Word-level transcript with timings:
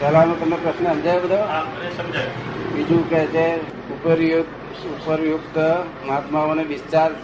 પહેલાનો 0.00 0.34
તમને 0.34 0.56
પ્રશ્ન 0.56 0.92
સમજાયો 0.92 1.20
બધો? 1.20 1.38
બીજું 2.74 3.10
કે 3.10 3.26
છે 3.26 3.56
ઉપરયુક્ત 3.92 4.86
ઉપરયુક્ત 4.86 5.56
મહાત્માઓને 6.06 6.64
ડિસ્ચાર્જ 6.64 7.14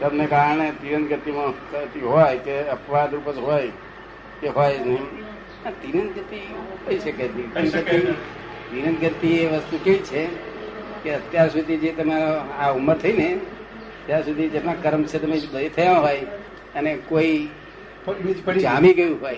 તમને 0.00 0.26
કારણે 0.26 0.72
તિરંગ 0.82 1.08
ગતિમાં 1.08 1.52
થતી 1.52 2.00
હોય 2.00 2.36
કે 2.38 2.62
અપવાદ 2.68 3.14
રૂપ 3.14 3.28
હોય 3.38 3.68
કે 4.40 4.48
હોય 4.48 4.78
નહીં. 4.78 5.04
આ 5.66 5.70
ગતિ 5.70 6.38
કહી 6.86 6.98
શકે 6.98 7.28
કહી 7.28 8.92
ગતિ 8.92 9.36
એ 9.36 9.46
વસ્તુ 9.46 9.78
કેવી 9.84 9.98
છે 9.98 10.26
કે 11.04 11.14
અત્યાર 11.14 11.48
સુધી 11.50 11.76
જે 11.76 11.92
તમે 11.92 12.14
આ 12.60 12.70
ઉંમર 12.72 12.96
થઈ 12.96 13.12
ને 13.12 13.38
ત્યાં 14.06 14.24
સુધી 14.24 14.48
જેટલા 14.48 14.74
કર્મ 14.82 15.02
છે 15.04 15.18
તમે 15.18 15.40
ભય 15.52 15.68
થયા 15.68 15.98
હોય 15.98 16.20
અને 16.74 16.98
કોઈ 17.08 17.48
જામી 18.60 18.94
ગયું. 18.94 19.20
હોય. 19.20 19.36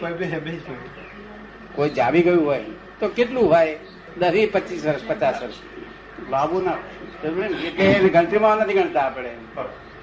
કોઈ 1.76 1.90
જામી 1.90 2.22
ગયું 2.22 2.44
હોય 2.46 2.64
તો 3.00 3.08
કેટલું 3.08 3.46
હોય 3.52 3.74
દસ 4.20 4.34
પચીસ 4.54 4.82
વર્ષ 4.86 5.04
પચાસ 5.08 5.36
વર્ષ. 5.42 5.58
લાંબુ 6.30 6.58
ના 6.60 6.78
એટલે 7.24 8.08
ગણતરીમાં 8.08 8.58
નથી 8.58 8.74
ગણતા 8.74 9.04
આપણે. 9.06 9.32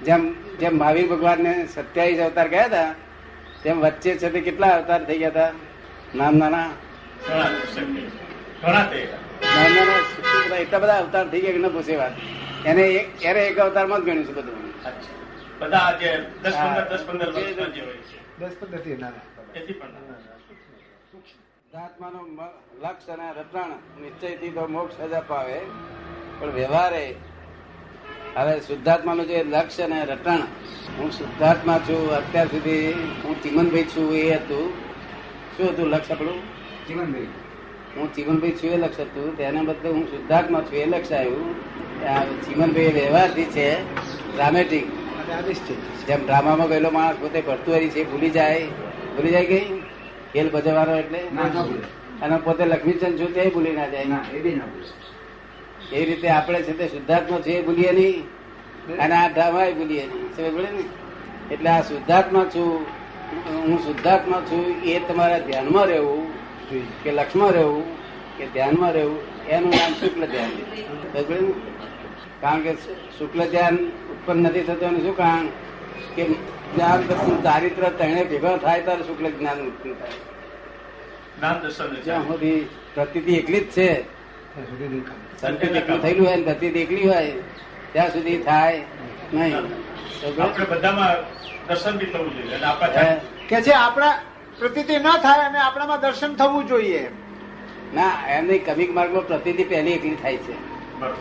જેમ 0.06 0.22
જેમ 0.60 0.74
મહાવીર 0.78 1.06
ભગવાન 1.08 1.40
ને 1.42 1.52
સત્યાવીસ 1.74 2.20
અવતાર 2.20 2.48
ગયા 2.48 2.66
હતા 2.66 2.88
તેમ 3.62 3.76
વચ્ચે 3.80 4.10
છે 4.20 4.28
તે 4.34 4.40
કેટલા 4.40 4.72
અવતાર 4.78 5.00
થઈ 5.04 5.18
ગયા 5.18 5.30
હતા? 5.30 5.50
નામ 6.14 6.34
નાના 6.38 6.68
એટલા 10.58 10.80
બધા 10.80 10.98
અવતાર 10.98 11.26
થઈ 11.28 11.40
ગયા 11.40 11.56
કે 11.56 11.60
ન 11.60 11.68
પૂછે 11.76 11.94
વાત. 11.96 12.14
એને 12.66 12.82
એક 13.00 13.08
એને 13.24 13.40
એક 13.46 13.58
અવતારમાં 13.58 14.00
જ 14.00 14.04
ગણ્યું 14.04 14.26
છે 14.28 14.32
બધું. 14.32 14.58
બધા 15.60 15.88
દસ 16.42 16.54
પંદર 16.58 16.84
દસ 16.90 17.02
પંદર 17.06 17.30
દસ 18.40 18.54
પંદરથી 18.60 18.96
ના 18.96 19.12
મ- 21.74 22.40
લક્ષ્ય 22.82 23.12
અને 23.12 23.30
રટણ 23.40 23.68
નિશ્ચયથી 24.02 24.48
તો 24.48 24.66
મોક્ષ 24.66 25.00
જ 25.00 25.12
અપાવે. 25.12 25.60
પણ 26.38 26.50
વ્યવહારે 26.50 27.14
હવે 28.36 28.60
શુદ્ધાત્માનું 28.60 29.26
જે 29.26 29.44
લક્ષ્ય 29.44 29.82
અને 29.82 30.04
રટણ 30.04 30.38
હું 30.98 31.10
શુદ્ધાત્મા 31.10 31.78
છું 31.78 32.12
અત્યાર 32.12 32.46
સુધી 32.46 32.92
હું 33.24 33.42
ચિમનભાઈ 33.42 33.84
છું 33.84 34.14
એ 34.14 34.34
હતું. 34.34 34.72
શું 35.56 35.68
હતું 35.68 35.86
લક્ષ્ય 35.86 36.14
આપણું? 36.14 36.42
જીવનભાઈ 36.88 37.26
હું 37.96 38.14
ચિમનભાઈ 38.14 38.50
છું 38.50 38.70
એ 38.70 38.76
લક્ષ્ય 38.76 39.02
હતું. 39.02 39.36
તેના 39.36 39.62
બદલે 39.62 39.88
હું 39.88 40.06
શુદ્ધાત્મા 40.10 40.60
છું 40.60 40.74
એ 40.74 40.86
લક્ષ્ય 40.86 41.16
આવ્યું. 41.16 41.54
આ 42.08 42.24
ચિમનભાઈ 42.24 42.86
વ્યવહારથી 42.86 43.44
છે 43.44 43.82
ડ્રામેટિક 44.34 44.86
જેમ 46.06 46.26
ડ્રામામાં 46.26 46.68
ગયેલો 46.68 46.90
માણસ 46.90 47.16
પોતે 47.20 47.40
ભરતુઆરી 47.40 47.88
છે 47.88 48.12
ભૂલી 48.12 48.30
જાય. 48.30 48.66
ભૂલી 49.16 49.30
જાય 49.30 49.46
ગઈ 49.46 49.82
ખેલ 50.32 50.50
ભજવાનો 50.50 50.96
એટલે 50.96 51.18
અને 52.22 52.36
પોતે 52.36 52.64
લક્ષ્મીચંદ 52.64 53.20
છું 53.20 53.34
તે 53.34 53.50
ભૂલી 53.54 53.72
ના 53.72 53.88
જાય. 53.88 54.06
એ 55.92 56.04
રીતે 56.04 56.28
આપણે 56.28 56.62
છે 56.62 56.72
તે 56.72 56.88
શુદ્ધાત્મા 56.88 57.40
છે 57.40 57.50
એ 57.50 57.62
ભૂલીએ 57.62 57.92
નહીં. 57.92 58.24
અને 58.98 59.14
આ 59.14 59.28
ડ્રામા 59.28 59.64
એ 59.64 59.72
ભૂલીએ 59.72 60.06
નહીં. 60.06 60.54
ને? 60.56 61.54
એટલે 61.54 61.70
આ 61.70 61.80
શુદ્ધાત્મા 61.82 62.44
છું 62.44 62.86
હું 63.46 63.78
શુદ્ધાત્મા 63.78 64.40
છું 64.40 64.82
એ 64.82 64.98
તમારા 64.98 65.38
ધ્યાનમાં 65.38 65.86
રહેવું 65.86 66.32
કે 67.02 67.12
લક્ષમાં 67.12 67.50
રહેવું 67.50 67.84
કે 68.38 68.46
ધ્યાનમાં 68.46 68.92
રહેવું 68.92 69.46
એનું 69.48 69.70
નામ 69.70 69.92
શુક્લ 69.92 70.26
ધ્યાન. 70.26 70.50
કારણ 72.40 72.60
કે 72.60 72.74
શુક્લ 73.18 73.46
ધ્યાન 73.46 73.76
ઉત્પન્ન 73.76 74.42
નથી 74.42 74.60
થતું 74.60 74.88
એનું 74.88 75.02
શું 75.02 75.16
કારણ? 75.16 75.46
કે 76.16 76.26
જ્ઞાન 76.74 77.00
દર્શન 77.08 77.36
ચારિત્ર 77.46 77.84
તેને 77.98 78.22
ભેગા 78.30 78.56
થાય 78.64 78.80
ત્યારે 78.86 79.04
શુક્લ 79.08 79.24
જ્ઞાન 79.38 79.58
ઉત્પન્ન 79.68 79.94
થાય. 80.00 80.18
નામ 81.42 81.56
દર્શન 81.62 81.90
જ્યાં 82.06 82.24
સુધી 82.28 82.60
પ્રતિતિ 82.94 83.32
એકલી 83.40 83.62
જ 83.64 83.68
છે 83.76 83.88
થયેલું 86.02 86.26
હોય 86.26 86.36
ને 86.36 86.44
પ્રતિતિ 86.48 86.78
એકલી 86.84 87.08
હોય 87.08 87.32
ત્યાં 87.92 88.10
સુધી 88.14 88.38
થાય 88.48 88.78
નહીં. 89.32 89.54
આપણે 90.40 90.64
બધામાં 90.72 91.16
દર્શન 91.68 91.94
બી 92.00 92.10
થવું 92.12 92.30
જોઈએ 92.36 92.58
કે 93.50 93.58
છે 93.66 93.72
આપણા 93.78 94.14
પ્રતિતિ 94.58 94.94
ના 95.06 95.16
થાય 95.26 95.42
અને 95.48 95.58
આપણામાં 95.66 96.00
દર્શન 96.04 96.32
થવું 96.40 96.62
જોઈએ 96.70 97.02
ના 97.94 98.12
એમની 98.36 98.60
કમિક 98.68 98.90
માર્ગમાં 98.98 99.26
પ્રતિતિ 99.30 99.64
પહેલી 99.72 99.96
એકલી 99.98 100.18
થાય 100.22 100.38
છે. 100.46 100.54
બરોબર. 101.00 101.18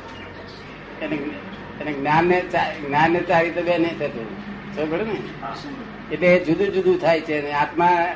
એને 1.04 1.16
એને 1.82 1.92
જ્ઞાન 2.00 2.26
ને 2.28 2.38
જ્ઞાન 2.52 3.10
ને 3.14 3.22
ચારી 3.30 3.54
તો 3.58 3.62
બે 3.68 3.74
નહીં 3.78 3.98
થતું. 4.00 4.30
ને? 4.86 6.14
એટલે 6.14 6.28
એ 6.28 6.46
જુદું 6.46 6.68
જુદું 6.68 7.02
થાય 7.02 7.22
છે 7.22 7.42
અને 7.42 7.52
આત્મા 7.52 8.08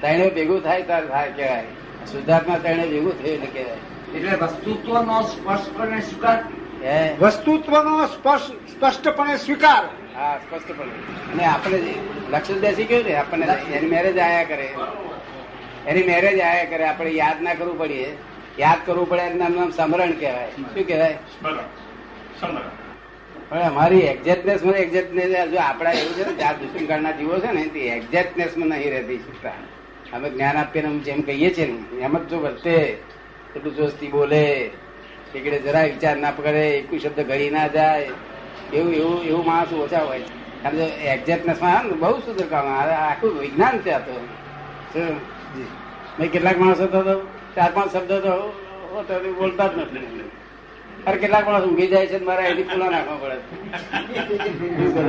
ત્રણે 0.00 0.30
ભેગું 0.30 0.60
થાય 0.60 0.82
ત્યારે 0.82 1.06
થાય 1.06 1.32
કહેવાય. 1.32 1.64
શુદ્ધાત્મા 2.12 2.58
ત્રણે 2.58 2.86
ભેગું 2.86 3.22
થયું 3.22 3.40
ને 3.40 3.46
કહેવાય. 3.46 3.76
એટલે 4.18 4.36
વસ્તુત્વનો 4.36 5.22
સ્પષ્ટપણે 5.22 6.00
સ્વીકાર. 6.00 6.44
વસ્તુત્વનો 7.20 8.06
સ્પષ્ટ 8.06 8.52
સ્પષ્ટપણે 8.52 9.36
સ્વીકાર. 9.36 9.84
હા 10.16 10.38
સ્પષ્ટપણે. 10.38 10.92
અને 11.32 11.44
આપણે 11.44 11.78
જે 11.78 12.54
દેસી 12.60 12.84
ગયું 12.84 13.04
ને 13.04 13.16
આપણને 13.16 13.46
એની 13.46 13.86
મેરેજ 13.86 14.18
આયા 14.18 14.44
કરે. 14.44 14.74
એની 15.86 16.02
મેરેજ 16.02 16.40
આયા 16.40 16.64
કરે 16.64 16.84
આપણે 16.84 17.10
યાદ 17.10 17.42
ના 17.42 17.54
કરવું 17.54 17.78
પડીએ. 17.78 18.16
યાદ 18.58 18.78
કરવું 18.86 19.08
પડે 19.08 19.22
એના 19.22 19.48
નામ 19.48 19.70
સમરણ 19.70 20.12
કહેવાય. 20.12 20.48
શું 20.50 20.86
કહેવાય? 20.86 21.18
બરોબર. 21.42 22.85
પણ 23.48 23.62
અમારી 23.62 24.06
એક્ઝેક્ટનેસમાં 24.12 24.74
એક્ઝેક્ટનેસ 24.74 25.50
જો 25.50 25.58
આપડા 25.60 25.92
એવું 25.92 26.14
છે 26.16 26.24
ને, 26.26 26.32
ચાર 26.40 26.54
દુષ્મકાળના 26.60 27.16
જીવો 27.18 27.36
છે 27.40 27.50
ને 27.52 27.62
તે 27.74 27.80
એક્ઝેક્ટનેસમાં 27.98 28.68
નહીં 28.68 28.90
રહેતી 28.90 29.18
શકતા 29.18 29.58
અમે 30.12 30.30
જ્ઞાન 30.30 30.56
આપીને 30.56 30.88
અમે 30.88 31.00
જેમ 31.00 31.20
કહીએ 31.22 31.50
છીએ 31.54 31.66
ને, 31.66 31.78
એમ 32.04 32.18
જ 32.18 32.24
જો 32.30 32.38
વર્તે, 32.40 32.74
એટલું 33.56 33.76
જોસ્તી 33.76 34.08
બોલે, 34.08 34.42
એકડે 35.34 35.58
જરા 35.58 35.84
વિચાર 35.84 36.16
ના 36.16 36.30
પકડે 36.30 36.64
એક 36.78 36.90
શબ્દ 37.02 37.20
ઘડી 37.20 37.50
ના 37.50 37.66
જાય, 37.66 38.08
એવું 38.72 38.92
એવું 38.94 39.24
એવું 39.24 39.44
માણસ 39.46 39.72
ઓછા 39.72 40.02
હોય 40.02 40.20
છે. 40.20 40.34
કારણ 40.62 40.76
કે 40.76 40.86
એક્ઝેક્ટનેસમાં 41.14 41.78
આવે 41.78 41.88
ને, 41.88 41.96
બહુ 41.96 42.34
કામ 42.50 42.66
આખું 42.66 43.38
વિજ્ઞાન 43.40 43.78
છે 43.78 43.98
તો. 44.06 44.14
મેં 46.18 46.30
કેટલાક 46.32 46.58
માણસો 46.58 46.86
તો 46.86 47.00
ચાર, 47.54 47.70
પાંચ 47.74 47.96
શબ્દો 47.96 48.16
તો 48.20 48.34
બોલતા 49.38 49.66
જ 49.66 49.78
નથી 49.78 50.30
અરે 51.04 51.16
કેટલાક 51.16 51.46
માણસ 51.46 51.66
ઊંઘી 51.66 51.88
જાય 51.88 52.06
છે 52.08 52.18
મારે 52.20 52.42
એની 52.46 52.64
પુલા 52.64 52.90
નાખવા 52.90 53.18
પડે 53.22 53.36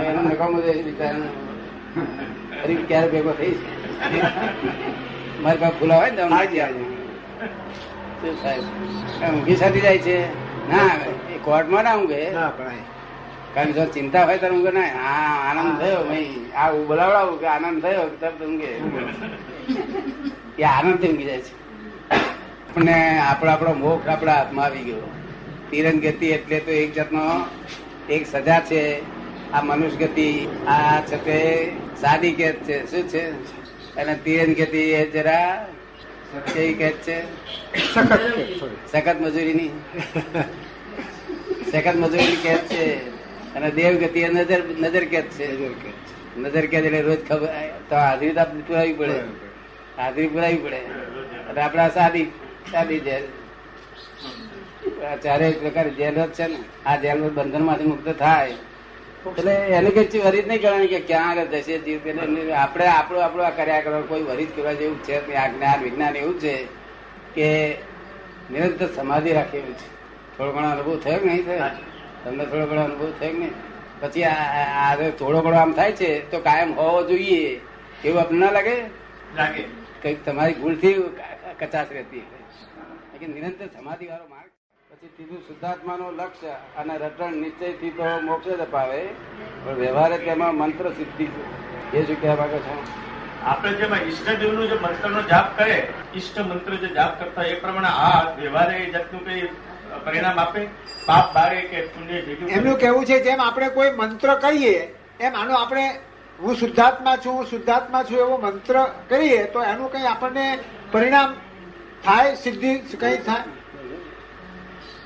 એનું 0.09 0.25
નકામો 0.27 0.57
જાય 0.61 0.81
છે 0.89 1.05
અરે 2.61 2.73
ક્યારે 2.83 3.07
ભેગો 3.09 3.31
થઈ 3.33 3.55
છે 3.55 3.69
મારી 5.41 5.59
પાસે 5.59 5.75
ફૂલા 5.77 5.99
હોય 5.99 6.09
ને 6.09 6.17
તમે 6.17 6.29
નાખી 6.31 6.57
જાય 6.57 6.81
સાહેબ 8.35 8.63
ઊંઘી 9.29 9.57
સાથી 9.57 9.81
જાય 9.81 9.99
છે? 9.99 10.17
ના 10.67 10.91
એ 11.29 11.39
કોર્ટમાં 11.39 11.83
ના 11.83 11.97
ઊંઘે. 11.97 12.21
કારણ 13.53 13.69
કે 13.69 13.75
જો 13.75 13.85
ચિંતા 13.89 14.25
હોય 14.25 14.37
તો 14.37 14.47
ઊંઘે 14.47 14.71
ના 14.71 14.89
હા 14.97 15.35
આનંદ 15.49 15.79
થયો 15.79 16.01
ભાઈ. 16.05 16.31
આ 16.55 16.67
બોલાવડાવું 16.87 17.37
કે 17.39 17.47
આનંદ 17.49 17.79
થયો 17.83 18.05
તરત 18.15 18.39
ઊંઘે. 18.41 18.71
એ 20.57 20.63
આનંદથી 20.65 21.09
ઊંઘી 21.09 21.27
જાય 21.27 21.41
છે. 21.41 21.53
આપણને 22.65 22.95
આપણો 23.21 23.49
આપણો 23.51 23.73
મોક્ષ 23.75 24.07
આપણા 24.07 24.35
હાથમાં 24.35 24.65
આવી 24.65 24.85
ગયો. 24.85 25.09
તિરંગ 25.71 26.01
ગતિ 26.01 26.27
એટલે 26.27 26.59
તો 26.59 26.71
એક 26.71 26.93
જાતનો 26.93 27.23
એક 28.09 28.27
સજા 28.27 28.59
છે. 28.59 28.81
આ 29.51 29.61
મનુષ્ય 29.61 29.97
ગતિ 29.97 30.47
આ 30.67 31.01
છે 31.01 31.17
તે 31.17 31.39
સાદી 32.01 32.31
કેદ 32.31 32.55
છે. 32.55 32.77
શું 32.91 33.09
છે? 33.09 33.23
અને 33.95 34.13
તિરંગ 34.23 34.55
ગતિ 34.55 34.77
એ 34.77 35.01
જરા 35.11 35.67
કેવી 36.53 36.73
કેદ 36.73 36.93
છે. 36.93 37.17
સખત 38.91 39.17
મજૂરીની. 39.21 39.71
સખત 41.71 41.95
મજૂરીની 41.95 42.35
કેદ 42.35 42.57
છે. 42.57 42.85
અને 43.55 43.71
દેવ 43.71 43.93
ગતિ 43.97 44.19
એ 44.19 44.27
નજર 44.27 44.61
નજર 44.79 45.05
કેદ 45.05 45.27
છે. 45.37 45.47
નજર 46.37 46.65
કેદ 46.65 46.85
એટલે 46.85 47.01
રોજ 47.01 47.21
ખબર 47.27 47.49
તો 47.89 47.95
હાજરી 47.95 48.33
તો 48.33 48.39
આપણે 48.39 48.61
પુરાવી 48.61 48.93
પડે. 48.93 49.17
હાજરી 49.97 50.27
પુરાવી 50.27 50.57
પડે. 50.57 50.81
એટલે 51.49 51.61
આપણે 51.61 51.89
સાદી 51.89 52.27
સાદી 52.71 52.99
જેલ 52.99 53.23
ચારે 55.23 55.51
પ્રકાર 55.51 55.89
જેલ 55.89 56.25
જ 56.25 56.33
છે 56.33 56.47
ને. 56.47 56.63
આ 56.85 56.95
જેલ 56.95 57.29
બંધનમાંથી 57.29 57.83
મુક્ત 57.83 58.09
થાય. 58.19 58.53
એટલે 59.27 59.53
એને 59.53 59.89
કઈ 59.89 60.19
વરિત 60.19 60.47
નહીં 60.47 60.61
કરવાની 60.61 60.87
કે 60.87 60.99
ક્યાં 60.99 61.29
આગળ 61.29 61.45
જશે 61.45 61.77
જીવ 61.77 61.99
કે 61.99 62.51
આપણે 62.51 62.87
આપણું 62.87 63.23
આપણું 63.23 63.45
આ 63.45 63.49
કર્યા 63.49 63.81
કરવાનું 63.81 64.09
કોઈ 64.09 64.21
વરિત 64.21 64.55
કરવા 64.55 64.73
જેવું 64.73 65.03
છે. 65.03 65.33
આ 65.33 65.47
જ્ઞાન 65.47 65.83
વિજ્ઞાન 65.83 66.15
એવું 66.15 66.39
છે 66.39 66.65
કે 67.35 67.75
નિરંતર 68.51 68.87
સમાધિ 68.87 69.33
રાખે 69.33 69.57
એવું 69.57 69.73
છે. 69.73 69.95
થોડો 70.37 70.51
ઘણો 70.51 70.69
અનુભવ 70.69 70.99
થયો 70.99 71.19
કે 71.19 71.25
નહીં 71.25 71.45
થયો? 71.45 71.59
તમને 72.23 72.45
થોડો 72.45 72.65
ઘણો 72.65 72.83
અનુભવ 72.83 73.13
થયો 73.19 73.29
કે 73.29 73.37
નહીં? 73.37 73.51
પછી 73.99 74.23
આ- 74.23 74.95
થોડો 74.95 75.41
ઘણો 75.41 75.57
આમ 75.57 75.73
થાય 75.73 75.91
છે 75.91 76.31
તો 76.31 76.39
કાયમ 76.39 76.73
હોવો 76.73 77.03
જોઈએ. 77.03 77.61
એવું 78.05 78.19
આપણને 78.19 78.45
ના 78.45 78.51
લાગે? 78.51 78.81
લાગે. 79.35 79.63
કંઈક 80.01 80.25
તમારી 80.25 80.53
ભૂલથી 80.53 80.93
કચાશ 81.59 81.87
રહેતી 81.91 82.23
નિરંતર 83.27 83.65
સમાધિ 83.65 84.07
વાળો 84.07 84.27
માર્ગ 84.27 84.49
પછી 85.01 85.07
ત્રીજું 85.07 85.41
શુદ્ધાત્માનું 85.47 86.13
લક્ષ્ય 86.17 86.53
અને 86.77 86.93
રટણ 86.97 87.33
નિશ્ચયથી 87.33 87.89
તો 87.89 88.05
મોક્ષ 88.21 88.47
જ 88.47 88.59
અપાવે. 88.59 89.01
પણ 89.65 89.73
વ્યવહારે 89.73 90.17
તેમાં 90.17 90.55
મંત્ર 90.55 90.89
સિદ્ધિ. 90.89 91.27
એ 91.93 92.05
શું 92.05 92.21
કહેવા 92.21 92.35
માંગો 92.35 92.57
છો? 92.57 92.77
આપણે 93.43 93.73
જેમાં 93.73 93.99
ઈષ્ટદેવનું 93.99 94.67
જે 94.69 94.75
મંત્રનો 94.75 95.21
જાપ 95.21 95.47
કરે 95.57 95.75
ઈષ્ટ 96.15 96.39
મંત્ર 96.39 96.75
જે 96.75 96.87
જાપ 96.87 97.19
કરતા 97.19 97.43
એ 97.43 97.55
પ્રમાણે 97.55 97.87
આ 97.87 98.35
વ્યવહારે 98.39 98.77
એ 98.77 98.91
જાતનું 98.91 99.25
કઈ 99.25 99.41
પરિણામ 100.05 100.39
આપે? 100.39 100.61
પાપ 101.05 101.33
બારે 101.35 101.61
કે 101.61 101.81
પુણ્ય 101.87 102.21
ભેગું 102.21 102.49
એમનું 102.49 102.79
કહેવું 102.79 103.05
છે 103.05 103.19
જેમ 103.23 103.41
આપણે 103.41 103.69
કોઈ 103.69 103.91
મંત્ર 103.91 104.35
કહીએ 104.35 104.73
એમ 105.19 105.33
આનો 105.35 105.53
આપણે 105.53 105.85
હું 106.39 106.55
શુદ્ધાત્મા 106.55 107.15
છું 107.17 107.33
હું 107.33 107.45
શુદ્ધાત્મા 107.45 108.03
છું 108.03 108.17
એવો 108.17 108.37
મંત્ર 108.37 108.75
કરીએ 109.09 109.43
તો 109.53 109.63
એનું 109.63 109.91
કઈ 109.91 110.05
આપણને 110.05 110.47
પરિણામ 110.91 111.29
થાય 112.03 112.35
સિદ્ધિ 112.35 112.75
કઈ 112.99 113.17
થાય? 113.17 113.43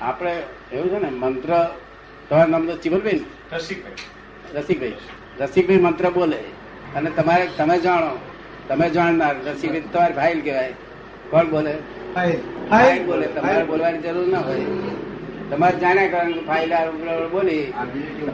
આપણે 0.01 0.43
એવું 0.73 0.89
છે 0.89 1.03
ને 1.03 1.09
મંત્ર 1.09 1.75
તમારું 2.29 2.51
નામ 2.51 2.67
તો 2.67 2.77
ચિમનભાઈ? 2.77 3.21
રસિકભાઈ. 3.51 3.93
રસિકભાઈ. 4.53 4.93
રસિકભાઈ 5.39 5.77
મંત્ર 5.77 6.09
બોલે. 6.09 6.37
અને 6.95 7.09
તમારે 7.09 7.47
તમે 7.57 7.79
જાણો 7.79 8.19
તમે 8.67 8.89
જાણનાર 8.89 9.35
રસિકભાઈ 9.45 9.81
તમારે 9.81 10.13
ફાઇલ 10.13 10.41
કહેવાય. 10.41 10.73
કોણ 11.29 11.49
બોલે? 11.49 11.73
ફાઇલ. 12.15 13.05
બોલે. 13.05 13.27
તમારે 13.27 13.63
બોલવાની 13.63 13.99
જરૂર 13.99 14.27
ના 14.27 14.39
હોય. 14.39 14.65
તમારે 15.51 15.79
જાણ્યા 15.79 16.07
કારણ 16.07 16.33
કે 16.33 16.39
ફાઇલ 16.39 16.73
બોલી. 17.31 17.73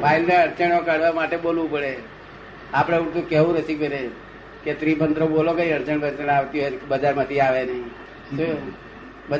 ફાઇલ 0.01 0.27
ને 0.27 0.35
અડચણો 0.35 0.79
કાઢવા 0.79 1.11
માટે 1.11 1.37
બોલવું 1.37 1.71
પડે. 1.71 1.97
આપણે 2.73 2.97
ઉલટું 2.97 3.29
કેવું 3.29 3.57
રસિકભાઈ 3.57 4.09
કે 4.63 4.73
ત્રિમંત્ર 4.73 5.25
બોલો 5.25 5.53
કઈ 5.53 5.71
અડચણ 5.71 5.99
બચણ 5.99 6.29
આવતી 6.29 6.61
હોય 6.61 6.71
બજારમાંથી 6.87 7.39
આવે 7.39 7.63
નહીં. 7.65 8.86
એ 9.31 9.35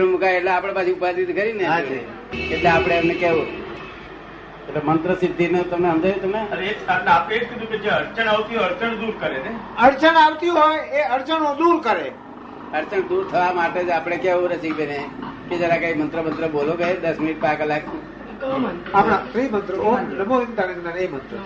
મુકાય 0.00 0.36
એટલે 0.36 0.50
આપણે 0.50 0.72
પાછી 0.72 0.92
ઉપાધિ 0.92 1.24
કરી 1.24 1.52
ને. 1.52 1.64
એટલે 2.50 2.68
આપણે 2.68 2.94
એમને 2.94 3.14
કેવું 3.14 3.46
એટલે 4.68 4.80
મંત્ર 4.84 5.14
સિદ્ધિ 5.14 5.48
ને 5.48 5.62
તમે? 5.62 5.90
સમજાયું 5.90 6.20
તમે 6.22 6.40
જ 7.38 7.42
કીધું 7.48 7.68
કે 7.68 7.78
જે 7.78 7.90
અડચણ 7.90 8.28
આવતી 8.28 8.56
હોય 8.56 8.68
અડચણ 8.68 8.94
દૂર 8.96 9.14
કરે 9.20 9.38
ને. 9.38 9.52
અડચણ 9.78 10.16
આવતી 10.16 10.48
હોય 10.48 10.78
એ 10.78 11.02
અડચણો 11.02 11.54
દૂર 11.54 11.80
કરે. 11.80 12.12
અડચણ 12.74 13.00
દૂર 13.00 13.24
થવા 13.30 13.52
માટે 13.52 13.84
જ 13.84 13.90
આપણે 13.90 14.16
કેવું 14.16 14.50
રસિકભાઈ 14.50 15.04
કે 15.48 15.56
જરા 15.56 15.76
કઈ 15.76 15.94
મંત્ર 15.94 16.22
મંત્ર 16.22 16.48
બોલો 16.48 16.72
કે 16.72 16.94
દસ 16.94 17.18
મિનિટ 17.20 17.42
પાંચ 17.42 17.58
કલાક 17.58 17.82
આપણા 18.94 19.18
ત્રિ 19.32 19.42
મંત્ર 19.48 19.74
ઓમ 19.74 20.00
નમો 20.18 20.36
એ 20.42 21.06
મંત્ર. 21.06 21.36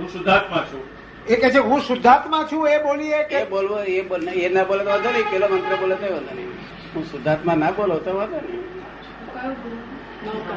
હું 0.00 0.08
શુદ્ધાત્મા 0.08 0.64
છું. 0.72 1.01
એ 1.28 1.36
કે 1.36 1.50
છે 1.50 1.58
હું 1.58 1.80
શુદ્ધાત્મા 1.80 2.48
છું 2.52 2.68
એ 2.68 2.82
બોલીએ 2.82 3.22
કે 3.22 3.44
બોલવો 3.44 3.78
એ 3.78 4.02
બોલ 4.02 4.28
એ 4.28 4.48
ના 4.48 4.64
બોલે 4.64 4.84
તો 4.84 4.90
વાંધો 4.90 5.10
નહીં 5.10 5.30
પેલો 5.30 5.48
મંત્ર 5.48 5.76
બોલે 5.76 5.94
તો 5.94 6.14
વાંધો 6.14 6.34
નહીં. 6.34 6.48
હું 6.94 7.04
શુદ્ધાત્મા 7.04 7.54
ના 7.54 7.70
બોલો 7.70 7.98
તો 7.98 8.16
વાંધો 8.16 8.36
નહીં. 8.36 8.62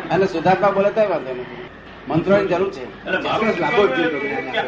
અને 0.09 0.25
શુદ્ધાત્મા 0.27 0.69
બોલે 0.69 0.89
તો 0.89 1.09
વાંધો 1.09 1.33
નહીં. 1.33 1.45
મંત્રોની 2.07 2.47
જરૂર 2.47 2.71
છે. 2.71 2.85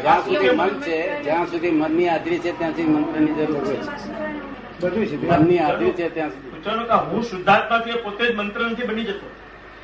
જ્યાં 0.02 0.24
સુધી 0.24 0.50
મન 0.50 0.68
છે 0.68 1.22
જ્યાં 1.22 1.46
સુધી 1.46 1.70
મનની 1.70 2.08
હાજરી 2.08 2.38
છે 2.38 2.58
ત્યાં 2.58 2.70
સુધી 2.70 2.88
મંત્રની 2.88 3.34
જરૂર 3.34 3.64
હોય 3.66 3.76
છે. 3.76 3.88
બધું 4.80 5.06
છે. 5.06 5.28
મનની 5.28 5.58
હાજરી 5.58 5.90
છે 5.90 6.08
ત્યાં 6.14 6.30
સુધી. 6.30 6.50
હું 7.10 7.22
શુદ્ધાત્મા 7.22 7.78
છું 7.78 8.02
પોતે 8.02 8.26
જ 8.26 8.36
મંત્ર 8.36 8.60
નથી 8.60 8.82
બની 8.82 9.04
જતો. 9.04 9.30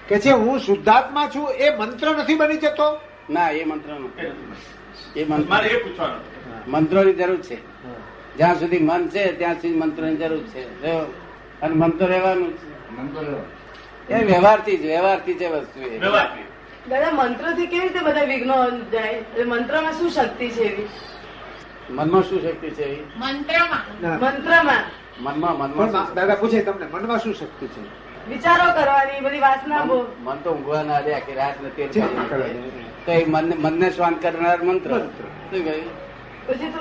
કે 0.09 0.19
છે 0.19 0.31
હું 0.31 0.61
શુદ્ધાત્મા 0.61 1.29
છું 1.35 1.51
એ 1.51 1.77
મંત્ર 1.77 2.11
નથી 2.11 2.35
બની 2.35 2.57
જતો. 2.57 3.01
ના 3.31 3.51
એ 3.51 3.65
મંત્ર 3.65 3.93
નથી. 3.93 4.27
એ 5.17 5.25
મંત્ર 5.25 5.49
મારે 5.49 5.69
એ 5.69 5.85
મંત્રોની 6.69 7.13
જરૂર 7.13 7.37
છે. 7.37 7.57
જ્યાં 8.37 8.59
સુધી 8.59 8.79
મન 8.79 9.09
છે 9.09 9.33
ત્યાં 9.33 9.55
સુધી 9.55 9.75
મંત્રોની 9.75 10.17
જરૂર 10.17 10.39
છે. 10.39 10.87
અને 11.61 11.75
મન 11.75 11.91
તો 11.91 12.07
રહેવાનું 12.07 12.53
છે. 12.53 14.13
એ 14.13 14.25
વ્યવહારથી 14.25 14.77
જ 14.77 14.81
વ્યવહારથી 14.81 15.35
છે 15.35 15.49
વસ્તુ 15.49 15.81
એ. 15.81 15.99
દાદા 15.99 17.11
મંત્રથી 17.11 17.67
કેવી 17.67 17.83
રીતે 17.83 18.01
બધા 18.01 18.23
વિઘ્નો 18.23 18.71
જાય? 18.71 19.21
મંત્ર 19.21 19.45
મંત્રમાં 19.45 19.93
શું 19.93 20.11
શક્તિ 20.11 20.49
છે 20.49 20.63
એવી? 20.63 20.89
મનમાં 21.91 22.23
શું 22.23 22.43
શક્તિ 22.43 22.71
છે 22.71 22.83
એવી? 22.83 23.05
મંત્રમાં. 23.17 24.09
મંત્રમાં. 24.21 25.04
મનમાં 25.19 25.59
મનમાં 25.59 26.15
દાદા 26.15 26.37
પૂછે 26.37 26.63
તમને 26.63 26.87
મનમાં 26.93 27.21
શું 27.21 27.35
શક્તિ 27.35 27.67
છે? 27.67 27.81
વિચારો 28.29 28.65
કરવાની 28.73 29.21
બધી 29.21 29.41
વાસના 29.41 29.83
બહુ. 29.85 29.97
મન 30.03 30.25
મન 30.25 30.39
તો 30.45 30.51
ઊંઘવા 30.53 30.83
ના 30.83 31.01
દે 31.01 31.15
આખી 31.15 31.35
રાત 31.35 31.57
નથી 31.63 31.89
ચિંતા 31.89 32.25
કરવાની. 32.29 32.87
તો 33.07 33.13
એ 33.13 33.25
મનને 33.25 33.55
મનને 33.55 33.91
શાંત 33.93 34.23
કરનાર 34.23 34.59
મંત્ર. 34.63 34.91
મંત્ર. 34.91 35.25
શું 35.51 35.65
કહ્યું 35.65 35.91
પછી 36.49 36.71
તો 36.73 36.81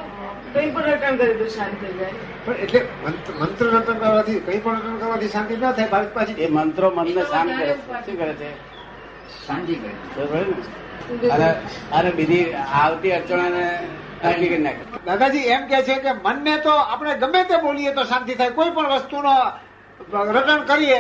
કઈ 0.54 0.72
પણ 0.72 0.86
રટણ 0.94 1.18
કરી 1.18 1.38
તો 1.38 1.48
શાંત 1.50 1.74
થઈ 1.82 1.94
જાય. 2.00 2.16
પણ 2.46 2.54
એટલે 2.54 2.80
મંત્ર 3.42 3.66
મંત્ર 3.66 3.94
કરવાથી 3.94 4.40
કઈ 4.40 4.60
પણ 4.60 5.00
કરવાથી 5.00 5.28
શાંતિ 5.28 5.58
ના 5.58 5.72
થાય 5.72 5.88
ભારત 5.88 6.10
એ 6.10 6.14
પાછી 6.14 6.48
મંત્રો 6.48 6.90
મનને 6.90 7.24
શાંત 7.26 7.52
કરે. 7.58 7.74
શું 8.06 8.18
કરે 8.18 8.34
છે? 8.34 8.50
શાંતિ 9.48 9.74
કરે. 9.76 9.92
બરોબર 10.16 10.46
ને? 10.48 10.56
અને 11.30 11.50
અને 11.92 12.12
બીજી 12.12 12.54
આવતી 12.54 13.12
અડચણોને 13.12 13.66
નક્કી 14.24 14.48
કરી 14.48 14.64
નાખે. 14.64 14.84
દાદાજી 15.06 15.40
એમ 15.40 15.68
કે 15.68 15.82
છે 15.84 15.96
કે 15.96 16.12
મનને 16.12 16.58
તો 16.58 16.70
આપણે 16.70 17.18
ગમે 17.18 17.44
તે 17.44 17.58
બોલીએ 17.58 17.94
તો 17.94 18.04
શાંતિ 18.04 18.36
થાય. 18.36 18.50
કોઈ 18.50 18.70
પણ 18.70 18.90
વસ્તુનો 18.90 19.34
રટણ 20.14 20.64
કરીએ. 20.64 21.00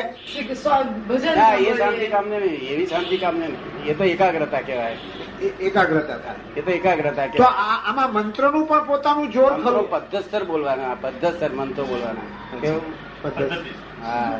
ના 1.35 1.53
એ 1.53 1.77
શાંતિ. 1.77 2.07
કામને 2.07 2.39
નહીં 2.39 2.69
એવી 2.73 2.87
શાંતિ 2.87 3.17
કામને 3.17 3.47
નહીં. 3.47 3.85
એ 3.85 3.93
તો 3.93 4.03
એકાગ્રતા 4.03 4.61
કહેવાય. 4.61 4.97
એ 5.41 5.47
એકાગ્રતા 5.67 6.17
થાય. 6.17 6.35
એ 6.57 6.61
તો 6.61 6.71
એકાગ્રતા 6.71 7.27
તો 7.27 7.43
આમાં 7.43 8.13
મંત્રનું 8.13 8.65
પણ 8.67 8.83
પોતાનું 8.83 9.31
જોર 9.31 9.53
મંત્રો 9.53 9.71
ખરું. 9.71 9.89
પદ્ધતસર 9.89 10.43
બોલવાના 10.43 10.95
પદ્ધતસર 11.01 11.51
મંત્રો 11.51 11.85
બોલવાના. 11.85 12.59
કેવું 12.59 12.81
પદ્ધતિ. 13.21 13.43
પદ્ધતિ. 13.43 13.69
હા. 14.03 14.39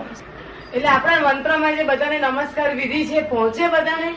એટલે 0.74 0.90
આપણા 0.90 1.20
મંત્રમાં 1.20 1.76
જે 1.76 1.84
બધાને 1.84 2.20
નમસ્કાર 2.20 2.76
વિધિ 2.76 3.06
છે 3.06 3.22
પહોંચે 3.22 3.68
બધાને? 3.68 4.16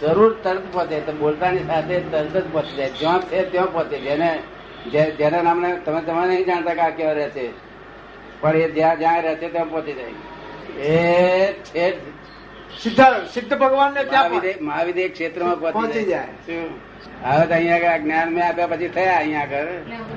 જરૂર 0.00 0.32
તરત 0.44 0.64
પહોંચે 0.72 1.00
તો 1.06 1.12
બોલતાની 1.12 1.66
સાથે 1.66 1.94
તરત 2.12 2.34
જ 2.36 2.46
પહોંચી. 2.52 2.76
જાય 2.76 2.90
જ્યાં 3.00 3.20
છે 3.30 3.38
ત્યાં 3.52 3.72
પહોંચે. 3.72 3.96
જેને 4.06 4.30
જેના 5.18 5.42
નામને 5.42 5.70
તમે 5.84 6.00
તમે 6.06 6.22
નહીં 6.28 6.46
જાણતા 6.46 6.74
કે 6.74 6.82
આ 6.86 6.96
કેવા 6.98 7.12
રહે 7.18 7.28
છે. 7.36 7.46
પણ 8.40 8.56
એ 8.56 8.68
જ્યાં 8.78 8.96
જ્યાં 8.98 9.22
રહે 9.22 9.34
છે 9.34 9.48
ત્યાં 9.48 9.70
પહોંચી 9.70 9.96
જાય. 9.98 10.14
એ 11.76 11.86
સિદ્ધ 12.82 13.04
સિદ્ધ 13.34 13.54
ભગવાન 13.62 13.90
ને 13.94 14.02
ત્યાં 14.04 14.30
મહાવીર 14.68 15.08
ક્ષેત્રમાં 15.12 15.58
પહોંચી 15.60 16.04
જાય. 16.04 16.30
હવે 17.24 17.44
તો 17.46 17.54
અહીંયા 17.54 17.76
આગળ 17.76 18.02
જ્ઞાન 18.04 18.28
મેં 18.34 18.44
આપ્યા 18.48 18.70
પછી 18.72 18.88
થયા 18.88 19.18
અહીંયા 19.18 19.42
આગળ. 19.42 19.68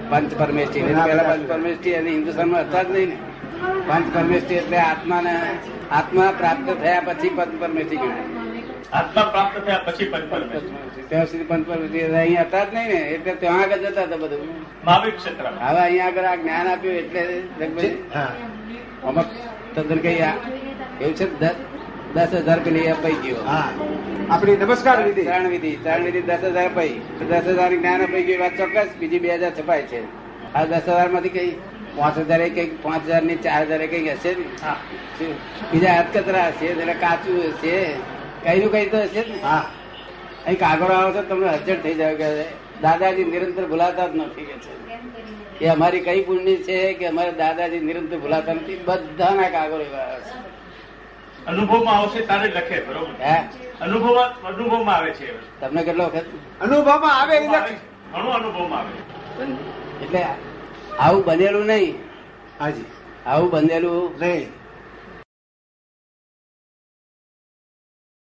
પંચ 0.10 0.32
પરમેષ્ઠી. 0.40 0.82
પેલા 0.82 1.26
પંચ 1.30 1.50
પરમેષ્ઠી 1.50 1.96
અને 2.00 2.10
હિન્દુસ્તાનમાં 2.10 2.64
હતા 2.70 2.84
જ 2.84 2.92
નહીં 2.96 3.10
ને. 3.10 3.18
પંચ 3.88 4.08
પરમેષ્ઠી 4.16 4.60
એટલે 4.62 4.78
આત્માને 4.78 5.34
આત્મા 5.92 6.32
પ્રાપ્ત 6.40 6.68
થયા 6.82 7.06
પછી 7.08 7.32
પંચ 7.38 7.62
પરમેષ્ઠી 7.62 8.02
ગણાય. 8.04 8.35
આત્મા 8.94 9.24
પ્રાપ્ત 9.24 9.58
થયા 9.66 9.84
પછી 9.86 10.06
પંચપરમેશ 10.06 10.64
ત્યાં 11.10 11.28
સુધી 11.28 11.44
પંચ 11.44 11.68
અહીંયા 12.16 12.44
હતા 12.44 12.64
જ 12.64 12.74
નહીં 12.74 12.88
ને. 12.88 13.00
એટલે 13.16 13.36
ત્યાં 13.36 13.62
આગળ 13.62 13.78
જતા 13.78 14.04
હતા 14.04 14.16
બધું. 14.16 14.50
મહાવીર 14.86 15.16
ક્ષેત્ર 15.16 15.46
હવે 15.46 15.80
અહીંયા 15.80 16.08
આગળ 16.08 16.24
આ 16.24 16.36
જ્ઞાન 16.36 16.68
આપ્યું 16.68 16.96
એટલે. 16.96 17.24
અમુક 19.04 19.28
તદ્દન 19.76 19.98
કઈ 19.98 20.18
એવું 21.02 21.16
છે? 21.16 21.40
દસ 21.40 21.56
દસ 22.16 22.34
હજાર 22.34 22.60
પેલી 22.60 22.88
અપાઈ 22.88 23.14
ગયો. 23.14 23.44
હા. 23.44 23.70
આપણી 24.30 24.58
નમસ્કાર 24.58 25.04
વિધિ. 25.04 25.24
ત્રણ 25.24 25.48
વિધિ. 25.48 25.78
ત્રણ 25.84 26.04
વિધિ 26.04 26.22
દસ 26.22 26.44
હજાર 26.44 26.66
અપાઈ. 26.66 27.02
દસ 27.20 27.44
હજાર 27.44 27.72
જ્ઞાન 27.76 28.02
અપાઈ 28.02 28.24
ગયું 28.24 28.40
વાત 28.40 28.58
ચોક્કસ. 28.58 28.90
બીજી 29.00 29.20
બે 29.20 29.38
હજાર 29.38 29.52
છપાય 29.52 29.82
છે. 29.82 30.04
આ 30.56 30.66
દસ 30.66 30.84
હજારમાંથી 30.88 31.30
કઈ 31.30 31.52
પાંચ 31.98 32.18
હજાર 32.18 32.50
કઈ 32.50 32.68
પાંચ 32.84 33.04
હજારની 33.06 33.36
ચાર 33.36 33.62
હજાર 33.66 33.88
કઈ 33.88 34.10
હશે 34.10 34.32
ને 34.34 34.46
હા. 34.64 34.78
બીજા 35.72 35.94
હાથ 35.94 36.18
કચરા 36.18 36.48
હશે 36.48 36.66
એટલે 36.66 36.94
કાચું 36.94 37.40
હશે. 37.54 37.96
કઈ 38.46 38.60
નું 38.60 38.72
કઈ 38.72 38.90
તો 38.90 38.98
હશે 38.98 39.20
ને? 39.20 39.42
હા. 39.42 39.66
અહીં 40.46 40.60
કાગળો 40.60 40.94
આવે 40.96 41.12
છે 41.14 41.30
તમને 41.30 41.48
અર્જન્ટ 41.48 41.84
થઈ 41.84 41.94
જાય 41.94 42.16
કે 42.16 42.44
દાદાજી 42.82 43.24
નિરંતર 43.24 43.66
ભૂલાતા 43.66 44.08
જ 44.08 44.16
નથી 44.16 44.46
કે 44.46 44.54
છે. 44.54 45.66
એ 45.66 45.68
અમારી 45.68 46.00
કઈ 46.00 46.24
પુણ્ય 46.24 46.56
છે 46.56 46.94
કે 46.94 47.08
અમારે 47.08 47.32
દાદાજી 47.32 47.80
નિરંતર 47.80 48.18
ભૂલાતા 48.18 48.54
નથી? 48.54 48.82
બધાના 48.86 49.50
કાગળો 49.50 49.82
એવા 49.82 49.98
આવે 49.98 50.22
છે. 50.22 50.56
અનુભવમાં 51.46 51.98
આવશે 51.98 52.22
તારે 52.22 52.48
લખે 52.48 52.80
બરોબર? 52.82 53.26
હે? 53.26 53.38
અનુભવ 53.82 54.22
અનુભવમાં 54.22 54.96
આવે 54.96 55.12
છે 55.12 55.60
તમને 55.60 55.84
કેટલો 55.84 56.04
વખત? 56.04 56.26
અનુભવમાં 56.62 57.22
આવે 57.22 57.38
એ 57.38 57.48
અનુભવમાં 57.48 58.80
આવે 58.80 59.46
એટલે 60.06 60.26
આવું 61.00 61.26
બનેલું 61.26 61.66
નહીં. 61.66 61.96
હાજી. 62.60 62.86
આવું 63.26 63.52
બનેલું 63.52 64.20
નહીં. 64.20 64.65